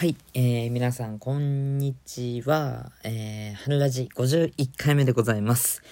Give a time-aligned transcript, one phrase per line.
[0.00, 2.90] はい、えー、皆さん、こんにちは。
[3.04, 5.82] えー、春ラジ51回目でございます。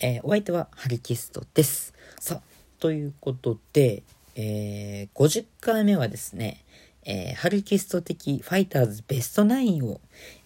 [0.00, 1.92] えー、お相手はハリキストです。
[2.18, 2.42] さあ、
[2.80, 4.04] ということで、
[4.36, 6.64] えー、50回目はですね、
[7.04, 10.00] えー、ハルキスト的ファイターズベスト9を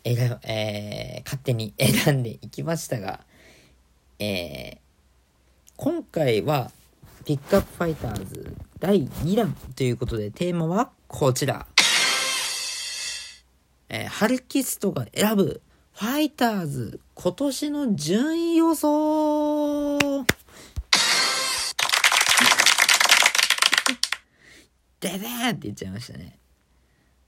[0.05, 3.21] 選、えー、勝手に選んでいきましたが、
[4.19, 4.79] えー、
[5.77, 6.73] 今回は、
[7.25, 11.67] ピックアップファイターズ第2弾ということで、テーマはこちら。
[13.95, 15.61] えー、ハルキストが選ぶ
[15.93, 19.99] ファイターズ今年の順位予想
[24.99, 26.39] ででーって言っちゃいましたね。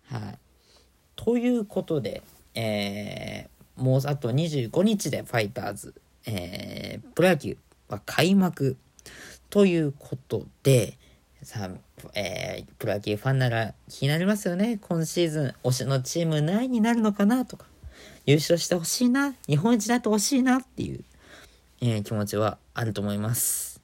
[0.07, 0.39] はい。
[1.17, 2.23] ということで、
[2.55, 5.95] えー、もうあと25日でファイターズ、
[6.25, 7.59] えー、プロ野球
[7.89, 8.79] は開幕
[9.51, 10.97] ということで、
[11.45, 11.71] さあ、
[12.15, 14.79] えー、プロ野球ファンなら気になりますよね。
[14.81, 17.67] 今シーズン、推しのチーム何位になるのかなとか、
[18.25, 21.05] 優勝してほしいな、日本一になってほしいなっていう、
[21.83, 23.83] えー、気持ちはあると思います。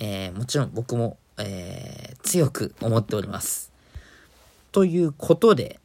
[0.00, 3.70] えー、もちろん僕も、え、強く思っております。
[4.72, 5.78] ということで、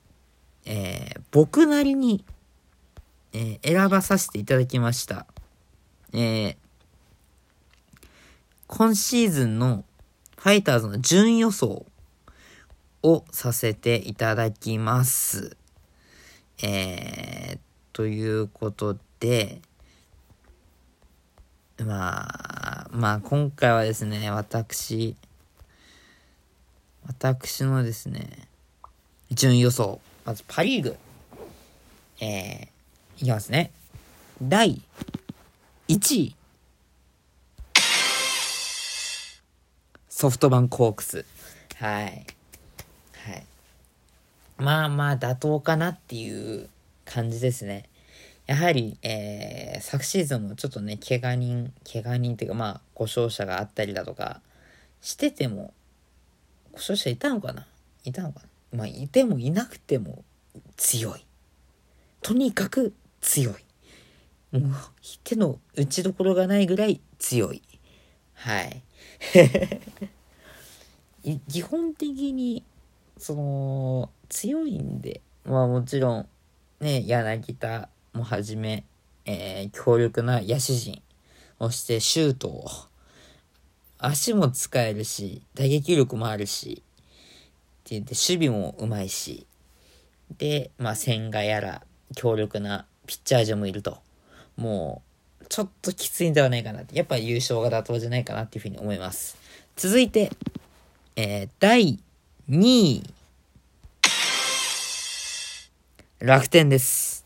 [0.66, 2.26] え、僕なりに、
[3.32, 5.28] え、選ばさせていただきました。
[6.14, 6.58] え、
[8.66, 9.86] 今シーズンの
[10.46, 11.88] ファイターズの順予想
[13.02, 15.58] をさせていただきます。
[16.62, 17.60] えー、
[17.94, 19.60] ということで、
[21.84, 25.16] まあ、まあ今回はですね、私、
[27.08, 28.48] 私のですね、
[29.32, 30.00] 順予想。
[30.26, 30.96] まずパリーグ。
[32.22, 33.72] えー、いきますね。
[34.40, 34.80] 第
[35.88, 36.36] 1位。
[40.18, 41.26] ソフトバンクホークス。
[41.76, 42.06] はい。
[42.06, 42.26] はい。
[44.56, 46.70] まあまあ妥当かなっていう
[47.04, 47.90] 感じですね。
[48.48, 54.40] やはり、えー、昨シーズンもちょっとね、怪我人、怪我人っていうかまあ、故障者があったりだとか
[55.02, 55.74] してても、
[56.72, 57.68] 故障者いたのかな？
[58.06, 58.40] いたのか
[58.72, 58.78] な？
[58.78, 60.24] まあ、いてもいなくても
[60.78, 61.26] 強い。
[62.22, 64.58] とにかく強い。
[64.58, 64.72] もう、
[65.26, 67.62] 手の打ちどころがないぐらい強い。
[68.36, 68.62] は
[71.24, 71.40] い。
[71.50, 72.64] 基本的に
[73.18, 76.28] その強いんでまあもちろん
[76.80, 78.84] ね柳田もはじめ、
[79.26, 81.02] えー、強力な野手陣
[81.60, 82.68] そしてシュートを
[83.98, 89.48] 足も使えるし打撃力もあるしって言って守備もうまいし
[90.38, 91.82] でまあ千賀やら
[92.16, 93.98] 強力なピッチャー陣もいると
[94.58, 95.05] もう
[95.50, 96.96] ちょっときついんではないかなって。
[96.98, 99.38] やっぱ優勝が妥当じゃないかなっていうふうに思います。
[99.76, 100.32] 続いて、
[101.16, 102.00] えー、第
[102.50, 103.04] 2位。
[106.20, 107.26] 楽天です。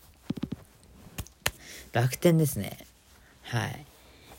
[1.92, 2.78] 楽天ですね。
[3.42, 3.86] はい。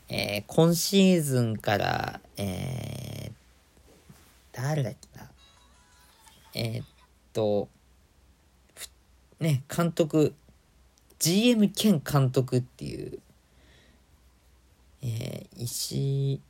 [0.10, 3.34] えー、今シーズンから、えー、
[4.52, 5.30] 誰だっけな。
[6.54, 6.86] えー、っ
[7.34, 7.70] と、
[9.40, 10.34] ね、監督、
[11.20, 13.20] GM 兼監督っていう
[15.02, 16.42] えー、石井、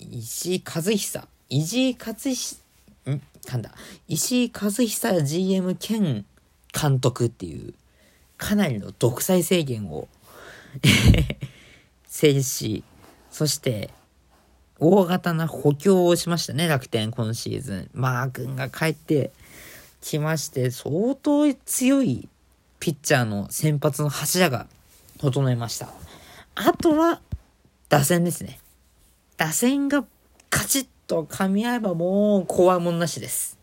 [0.00, 2.56] 石井和久、石井和久、
[3.10, 3.22] ん？
[3.46, 3.72] 噛んだ。
[4.08, 6.24] 石井和久 GM 兼
[6.72, 7.74] 監督っていう、
[8.36, 10.08] かなりの独裁 制限を
[12.06, 12.84] 制し、
[13.30, 13.90] そして、
[14.78, 17.90] 大型な補強をしましたね、楽天、今シーズン。
[17.94, 19.30] マー君が帰って
[20.02, 22.28] きまして、相当強い
[22.78, 24.66] ピッチャーの先発の柱が
[25.18, 25.88] 整えました。
[26.56, 27.20] あとは、
[27.88, 28.58] 打線ですね。
[29.36, 30.04] 打線が
[30.48, 33.58] カチッと噛み合えばもう怖いもんなしです。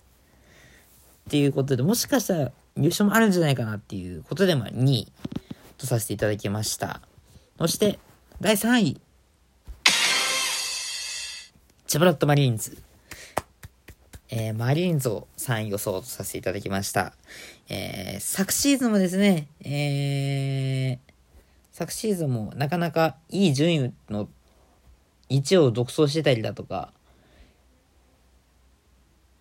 [1.27, 5.11] っていうことで、もしかしたら優勝もあるんじゃないかなっていうことで、まあ2位
[5.77, 7.01] とさせていただきました。
[7.57, 7.97] そして、
[8.39, 9.01] 第3位。
[11.87, 12.77] 千葉ロットマリーンズ。
[14.29, 17.13] えー、マリーンズを3位予想とさせていただきました。
[17.69, 21.12] えー、昨シーズンもですね、えー、
[21.73, 24.29] 昨シーズンもなかなかいい順位の
[25.29, 26.93] 1を独走してたりだとか、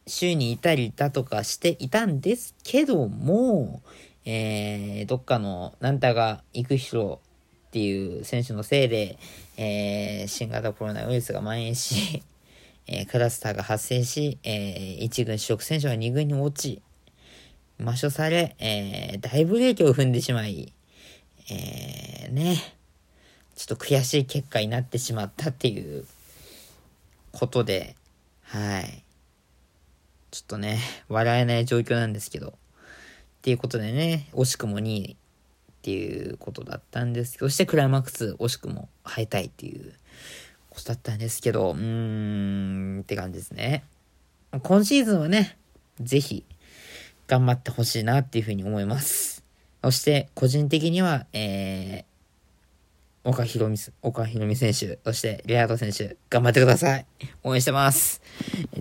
[0.07, 3.83] 首位にいたりだとかしていたんですけども、
[4.25, 7.21] えー、どっかのなんたが行く人
[7.69, 9.19] っていう選手のせいで、
[9.59, 12.23] えー、新型コロナウイルスが蔓延し、
[12.89, 16.81] えー、クラスターが発生し、えー、1軍主力選手は2軍に落ち、
[17.79, 20.73] 抹消され、えー、大ブレーキを踏んでしまい、
[21.51, 22.57] えー、ね、
[23.55, 26.07] ちょっと悔しい結果になってしまったっていう
[27.33, 27.97] ことで、
[28.43, 29.03] はい。
[30.31, 30.79] ちょっとね、
[31.09, 32.53] 笑えない状況なんですけど、っ
[33.43, 35.17] ていうことでね、惜しくも2位っ
[35.83, 39.93] ていうことだったんですけど、そしてクライマックス惜しくも敗退っていう
[40.71, 43.85] ことだったんですけど、うーんって感じですね。
[44.63, 45.59] 今シーズンはね、
[46.01, 46.45] ぜひ
[47.27, 49.42] 頑張ってほしいなっていうふうに思います。
[49.83, 57.07] そして個人的には、えー、岡ひろみ、岡ひろみ選手、そしてレアード選手、頑張ってください。
[57.43, 58.23] 応援してます。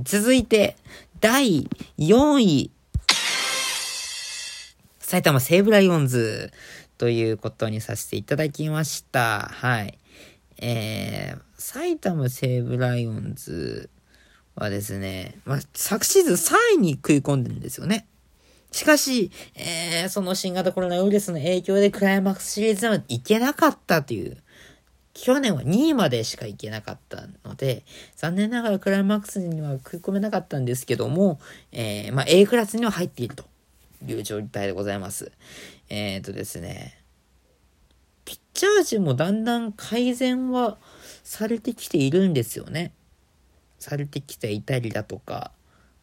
[0.03, 0.77] 続いて、
[1.19, 1.67] 第
[1.97, 2.71] 4位。
[4.99, 6.53] 埼玉西武ライオンズ
[6.97, 9.49] ということにさせていただきました。
[9.51, 9.97] はい。
[10.59, 13.89] えー、埼玉西武ライオンズ
[14.55, 18.05] はですね、まあ、昨シーズン3位に食い込んでるんですよね。
[18.71, 24.37] しかし、えー、その新型コロナウイルスの影響でクライマックスシリーズまで行けなかったという、
[25.13, 27.83] 去年は2位までしか行けなかったので、
[28.15, 31.39] 残念ながらクライマックスには食い込めなかったんですけども、
[31.73, 33.45] えー、まあ、A クラスには入っていると
[34.07, 35.33] いう状態でございます。
[35.89, 36.97] えっ、ー、とですね、
[38.23, 40.77] ピッチャー陣もだんだん改善は
[41.23, 42.93] されてきているんですよね。
[43.79, 45.51] されてきていたりだとか、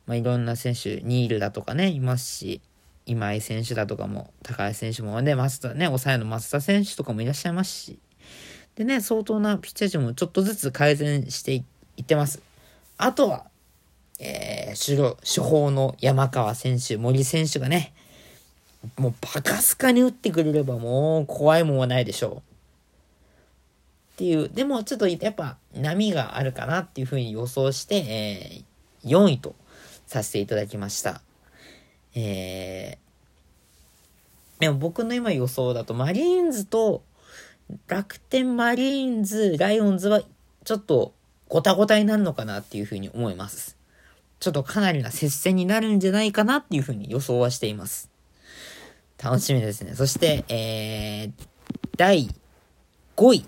[0.08, 2.62] まあ、いろんな選手、ニールだとかね、いますし、
[3.04, 7.98] 今井選手だとかも、高橋選手もね、松田ね、抑えの松田選手とかもいらっしゃいますし、
[8.74, 11.64] でね、相当なピッチャー陣もちょっとずつ改善してい
[12.00, 12.40] ってます。
[12.96, 13.44] あとは、
[14.18, 17.92] えー、主主砲の山川選手、森選手がね、
[18.96, 22.36] もうバカスカに打ってくれればもう怖いもんはないでしょう。
[22.36, 22.40] っ
[24.16, 29.54] ていう、でもちょっとやっぱ波があるかなっていうふうに予想して、えー、4位と
[30.08, 31.20] させていただきました。
[32.14, 37.02] えー、でも僕の今予想だとマリーンズと
[37.86, 40.22] 楽天マリーンズ、ライオンズは
[40.64, 41.12] ちょっと
[41.48, 43.76] ごたごたになるのかなっていうふうに思います。
[44.40, 48.10] ちょっとかなりな接戦になるんじゃないかなっていうふうに予想はしています。
[49.22, 49.94] 楽しみですね。
[49.94, 51.32] そして、えー、
[51.96, 52.28] 第
[53.16, 53.46] 5位。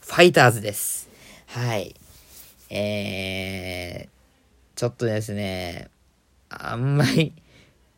[0.00, 1.10] ファイターズです。
[1.46, 1.94] はい。
[2.70, 5.88] えー、ちょっとですね、
[6.48, 7.32] あんまり、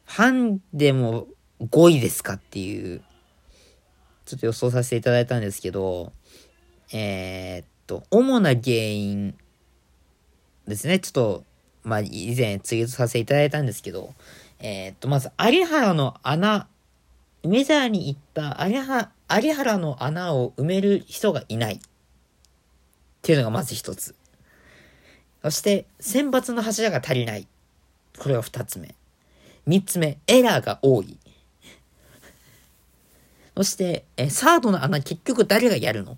[0.05, 1.27] ファンでも
[1.61, 3.03] 5位ですかっていう、
[4.25, 6.13] ちょっと予想させていただいたんですけど、
[6.93, 9.35] えー、っと、主な原因
[10.67, 10.99] ですね。
[10.99, 11.45] ちょっと、
[11.83, 14.15] まあ、以前ツイートさせていただいたんですけど、
[14.61, 16.69] えー、っと、まず、有原の穴、
[17.45, 21.75] メジャーに行った有原有原の穴を埋める人がいない。
[21.75, 21.81] っ
[23.23, 24.15] ていうのがまず一つ。
[25.43, 27.47] そして、選抜の柱が足りない。
[28.19, 28.95] これが二つ目。
[29.67, 31.19] 三つ目、エラーが多い。
[33.57, 36.17] そして、えサードの穴結局誰がやるの？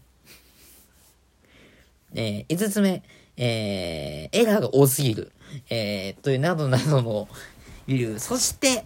[2.15, 3.03] えー、五つ目、
[3.37, 5.33] えー、エラーが多すぎる。
[5.69, 7.29] えー、というなどなどの
[7.87, 8.19] 理由。
[8.19, 8.85] そして、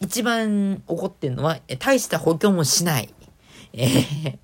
[0.00, 3.12] 一番怒ってるのは、え大した補強もしない。
[3.72, 4.38] えー、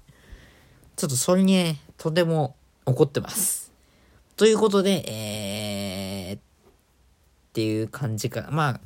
[0.97, 3.66] ちょっとそれに、とても怒ってます。
[4.37, 6.41] ということで、えー、っ
[7.55, 8.81] ていう感じか、まあ、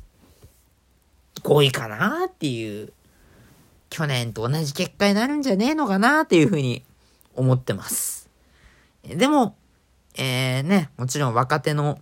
[1.43, 2.93] 5位かなっていう、
[3.89, 6.83] 去年と同じ結果になるんじゃねえのかなっていうふうに
[7.35, 8.29] 思ってます。
[9.03, 9.57] でも、
[10.17, 11.99] えー、ね、もちろん若手の、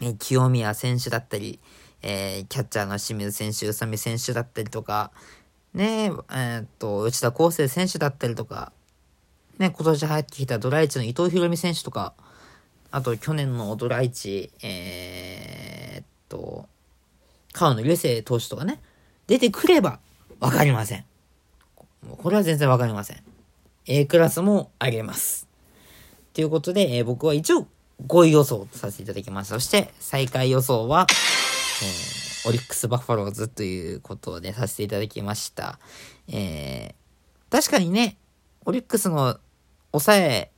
[0.00, 1.60] え清宮選手だったり、
[2.00, 5.10] えー、キャッチャーの清水選手、宇佐美選手だったりとか、
[5.74, 8.72] ねえ、えー、っと、内田康生選手だったりとか、
[9.58, 12.14] ね、今年入ってきたドライチの伊藤博美選手とか、
[12.94, 16.68] あと去年のドライチ、えー、っと、
[17.52, 18.80] 川野流星投手とかね、
[19.26, 19.98] 出てくれば
[20.38, 21.04] わかりません。
[22.06, 23.16] これは全然わかりません。
[23.86, 25.48] A クラスもあげます。
[26.34, 27.66] ということで、えー、僕は一応
[28.06, 29.50] 5位予想させていただきます。
[29.50, 35.80] そして、最下位予想は、えー、オリックス・バファローズということでさせていただきました。
[36.28, 38.18] えー、確かにね、
[38.64, 39.40] オリックスの
[39.90, 40.52] 抑え、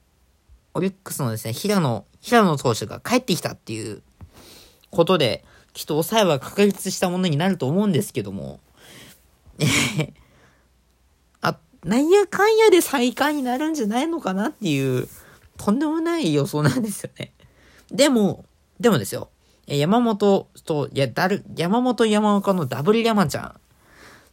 [0.77, 4.03] オリックスのですね、平野、平野投手が帰ってきたっていう
[4.91, 5.43] ことで、
[5.73, 8.61] きっと抑えは確立したものになると思うんですけども、
[9.59, 10.13] え
[11.41, 15.09] あ、なんやかんやで最下位になるんじゃないのかなっていう、
[15.57, 17.33] とんでもない予想なんですよね。
[17.91, 18.45] でも、
[18.79, 19.31] でもですよ。
[19.67, 23.61] 山本と、いや、だる、山本山岡のダブル山ちゃん。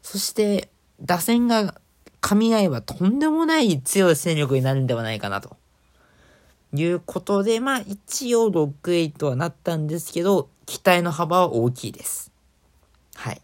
[0.01, 0.69] そして、
[0.99, 1.79] 打線が
[2.21, 5.55] 噛み合えばとんでもない強い戦力になるんではないかなと。
[6.73, 12.31] いうことで、まあ一応6位とはなったんですけど、期待の幅は大きいです。
[13.15, 13.41] はい。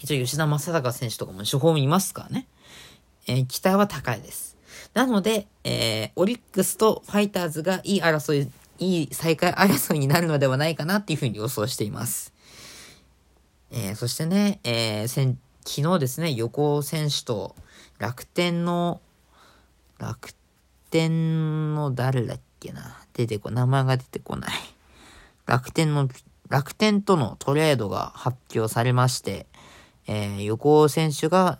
[0.00, 2.46] 一応吉田正尚選手とかも処方もいますからね。
[3.26, 4.56] えー、期待は高いです。
[4.94, 12.32] なので、えー、オリックスとファイターズがいい争い、いい再開争いになるのではないかなっていうふうに予想しています。
[13.70, 17.54] えー、そしてね、えー、先、昨日ですね、横尾選手と
[17.98, 19.00] 楽天の、
[19.98, 20.34] 楽
[20.92, 22.98] 天の誰だっけな？
[23.14, 24.50] 出てこ、名前が出てこない。
[25.46, 26.06] 楽天の、
[26.50, 29.46] 楽天とのトレードが発表されまして、
[30.06, 31.58] えー、横尾選手が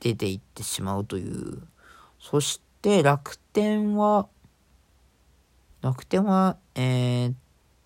[0.00, 1.62] 出ていってしまうという。
[2.18, 4.26] そして楽天は、
[5.82, 7.34] 楽天は、えー、っ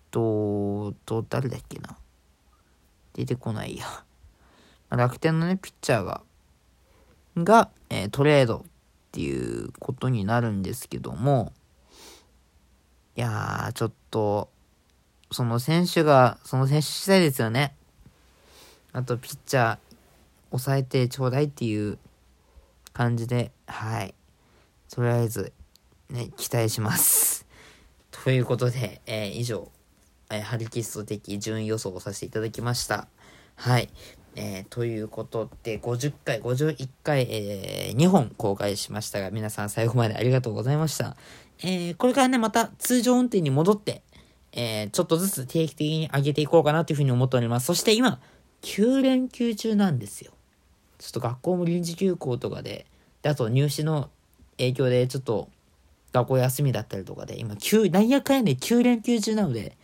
[0.09, 1.97] と、と、誰だっけな？
[3.13, 3.85] 出てこないや。
[4.89, 6.21] 楽天のね、ピッチャーが、
[7.35, 8.65] が、えー、トレード
[9.11, 11.51] っていうことになるんですけども、
[13.17, 14.49] いやー、ちょっと、
[15.31, 17.75] その選手が、その選手次第ですよね。
[18.93, 19.77] あと、ピッチャー、
[20.51, 21.99] 抑えてちょうだいっていう
[22.93, 24.15] 感じで、はい。
[24.89, 25.51] とりあえず、
[26.09, 27.45] ね、期待します。
[28.23, 29.69] ということで、えー、以上、
[30.29, 33.09] えー、ハリキスト的順位予想をさせていただきました。
[33.57, 33.89] はい。
[34.35, 41.15] えー、ということで、50回、51回、えー、2本公開しましたが、皆さん最後までありがとうございました。
[41.63, 44.03] えー、これからね、また通常運転に戻って、
[44.53, 47.65] えー、ちょっとずつ定期的に上げていこうかなというふうに思っております。
[47.65, 48.19] そして今、
[48.61, 50.31] 9連休中なんですよ。
[50.97, 52.85] ちょっと学校も臨時休校とかで、
[53.21, 54.09] で、あと入試の
[54.57, 55.49] 影響でちょっと
[56.13, 59.77] 学校休みだったりとかで、今、9、なんやかんやで9連休中なので、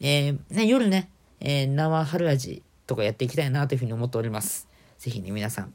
[0.00, 1.10] えー、ね、夜ね、
[1.40, 4.68] えー、生春味とかやっていきたいなというふうに思っております。
[4.98, 5.74] ぜひね、皆さん。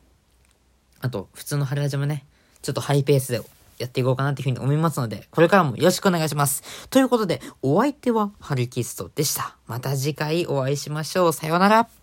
[1.01, 2.25] あと、普通の春ラジもね、
[2.61, 3.41] ちょっとハイペースで
[3.77, 6.87] やっていこうかなというふうに思いますので、これからもよろしくお願いします。
[6.89, 9.55] ということで、お相手はハルキストでした。
[9.67, 11.33] また次回お会いしましょう。
[11.33, 11.98] さようなら。